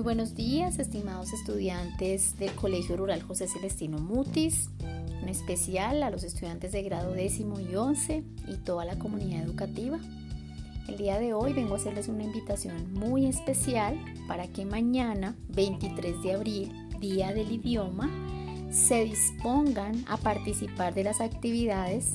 [0.00, 4.70] Muy buenos días, estimados estudiantes del Colegio Rural José Celestino Mutis,
[5.20, 9.98] en especial a los estudiantes de grado décimo y once y toda la comunidad educativa.
[10.88, 16.22] El día de hoy vengo a hacerles una invitación muy especial para que mañana, 23
[16.22, 18.08] de abril, Día del Idioma,
[18.70, 22.14] se dispongan a participar de las actividades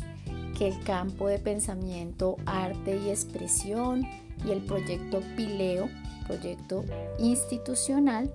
[0.57, 4.07] que el campo de pensamiento, arte y expresión
[4.45, 5.89] y el proyecto Pileo
[6.25, 6.83] proyecto
[7.19, 8.33] institucional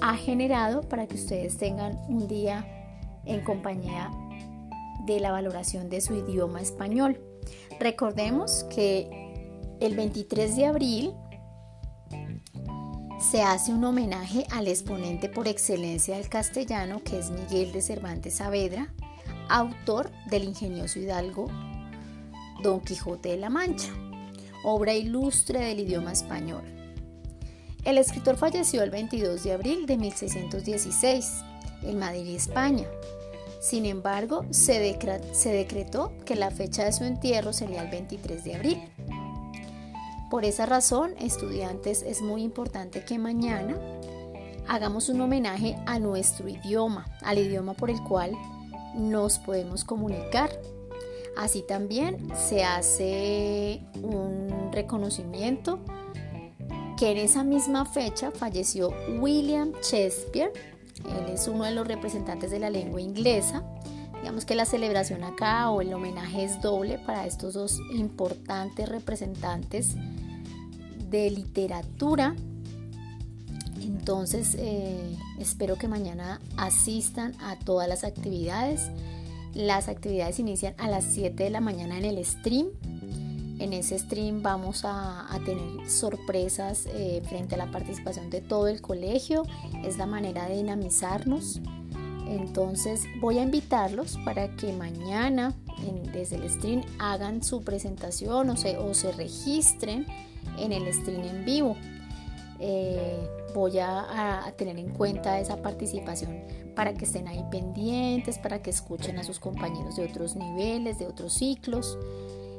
[0.00, 2.66] ha generado para que ustedes tengan un día
[3.24, 4.10] en compañía
[5.04, 7.20] de la valoración de su idioma español.
[7.78, 9.10] Recordemos que
[9.80, 11.12] el 23 de abril
[13.18, 18.36] se hace un homenaje al exponente por excelencia del castellano que es Miguel de Cervantes
[18.36, 18.92] Saavedra,
[19.48, 21.48] autor del ingenioso hidalgo
[22.62, 23.92] Don Quijote de la Mancha
[24.62, 26.62] obra ilustre del idioma español.
[27.84, 31.42] El escritor falleció el 22 de abril de 1616
[31.82, 32.86] en Madrid, España.
[33.60, 38.82] Sin embargo, se, decretó que la fecha de su entierro sería el 23 de abril.
[40.30, 43.76] Por esa razón, estudiantes, es muy importante que mañana
[44.68, 48.32] hagamos un homenaje a nuestro idioma, al idioma por el cual
[48.94, 50.50] nos podemos comunicar
[51.36, 55.78] Así también se hace un reconocimiento
[56.98, 60.52] que en esa misma fecha falleció William Shakespeare.
[61.04, 63.64] Él es uno de los representantes de la lengua inglesa.
[64.20, 69.96] Digamos que la celebración acá o el homenaje es doble para estos dos importantes representantes
[71.08, 72.36] de literatura.
[73.82, 78.90] Entonces, eh, espero que mañana asistan a todas las actividades.
[79.54, 82.68] Las actividades inician a las 7 de la mañana en el stream.
[83.58, 88.80] En ese stream vamos a, tener sorpresas eh, frente a la participación de todo el
[88.80, 89.44] colegio.
[89.84, 91.60] Es la manera de dinamizarnos.
[92.26, 95.54] Entonces voy a invitarlos para que mañana
[96.12, 100.06] desde el stream hagan su presentación o se, o se registren
[100.58, 101.76] en el stream en vivo.
[102.64, 106.44] Eh, voy a, tener en cuenta esa participación
[106.76, 111.06] para que estén ahí pendientes, para que escuchen a sus compañeros de otros niveles, de
[111.06, 111.98] otros ciclos.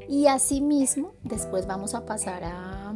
[0.10, 2.94] Y asimismo, después vamos a pasar a,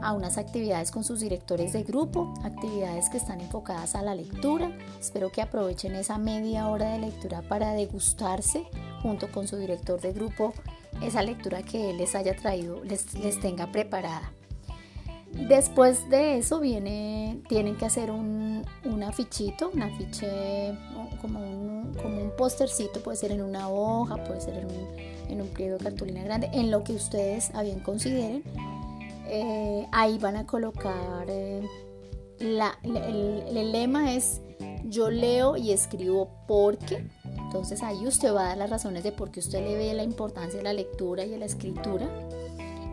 [0.00, 4.72] a unas actividades con sus directores de grupo, actividades que están enfocadas a la lectura.
[4.98, 8.66] Espero que aprovechen esa media hora de lectura para degustarse
[9.02, 10.54] junto con su director de grupo
[11.02, 14.32] esa lectura que él les haya traído, les, les tenga preparada.
[15.32, 18.64] Después de eso viene, tienen que hacer un,
[19.06, 20.76] afichito, un afiche
[21.20, 25.40] como un, como un postercito, puede ser en una hoja, puede ser en un, en
[25.40, 28.42] un pliego de cartulina grande, en lo que ustedes a bien consideren.
[29.28, 31.62] Eh, ahí van a colocar, eh,
[32.40, 34.40] la, el, el lema es
[34.84, 37.06] yo leo y escribo porque.
[37.24, 40.02] Entonces ahí usted va a dar las razones de por qué usted le ve la
[40.02, 42.08] importancia de la lectura y de la escritura.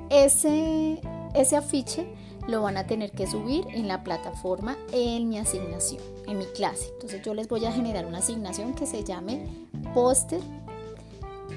[0.09, 1.01] Ese,
[1.41, 2.07] ese afiche
[2.47, 6.89] lo van a tener que subir en la plataforma en mi asignación, en mi clase.
[6.93, 9.47] Entonces yo les voy a generar una asignación que se llame
[9.93, 10.39] póster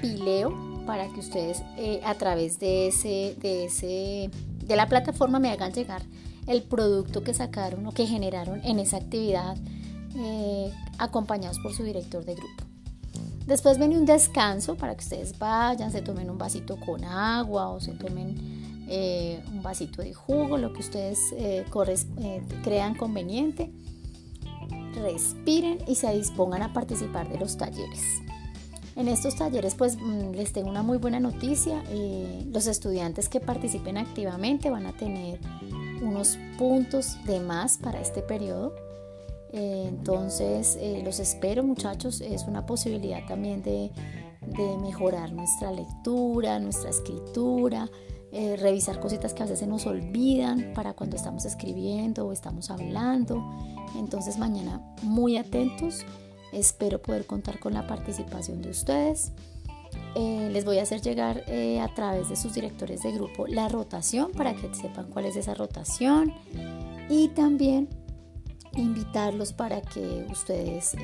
[0.01, 0.53] pileo
[0.85, 4.29] para que ustedes eh, a través de ese, de ese,
[4.65, 6.01] de la plataforma me hagan llegar
[6.47, 9.55] el producto que sacaron o que generaron en esa actividad
[10.15, 12.63] eh, acompañados por su director de grupo.
[13.45, 17.79] Después viene un descanso para que ustedes vayan, se tomen un vasito con agua o
[17.79, 18.60] se tomen
[18.93, 23.71] eh, un vasito de jugo, lo que ustedes eh, eh, crean conveniente.
[24.95, 28.01] Respiren y se dispongan a participar de los talleres.
[28.97, 31.81] En estos talleres pues mm, les tengo una muy buena noticia.
[32.51, 35.39] los estudiantes que participen activamente van a tener
[36.01, 38.75] unos puntos de más para este periodo.
[39.53, 42.19] entonces los espero muchachos.
[42.19, 43.89] Es una posibilidad también de
[44.81, 47.89] mejorar nuestra lectura, nuestra escritura,
[48.31, 52.71] eh, revisar cositas que a veces se nos olvidan para cuando estamos escribiendo o estamos
[52.71, 53.43] hablando.
[53.97, 56.05] Entonces mañana muy atentos,
[56.53, 59.33] espero poder contar con la participación de ustedes.
[60.15, 63.67] Eh, les voy a hacer llegar eh, a través de sus directores de grupo la
[63.67, 66.33] rotación para que sepan cuál es esa rotación
[67.09, 67.89] y también
[68.75, 70.95] invitarlos para que ustedes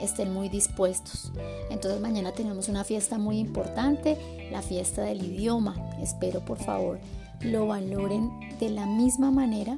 [0.00, 1.32] estén muy dispuestos.
[1.70, 4.18] Entonces mañana tenemos una fiesta muy importante,
[4.50, 5.76] la fiesta del idioma.
[6.00, 6.98] Espero por favor
[7.44, 9.76] lo valoren de la misma manera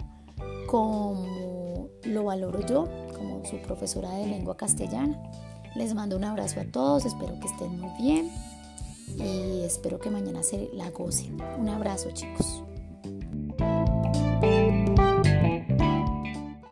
[0.66, 5.18] como lo valoro yo, como su profesora de lengua castellana.
[5.74, 8.30] Les mando un abrazo a todos, espero que estén muy bien
[9.16, 11.40] y espero que mañana se la gocen.
[11.58, 12.62] Un abrazo chicos.